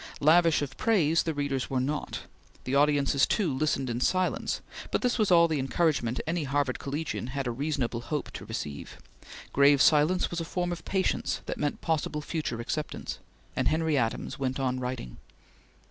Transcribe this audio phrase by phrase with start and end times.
[0.19, 2.21] Lavish of praise the readers were not;
[2.63, 7.27] the audiences, too, listened in silence; but this was all the encouragement any Harvard collegian
[7.27, 8.97] had a reasonable hope to receive;
[9.53, 13.19] grave silence was a form of patience that meant possible future acceptance;
[13.55, 15.17] and Henry Adams went on writing.